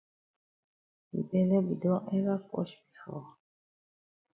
[1.11, 3.29] Yi bele be don ever posh before?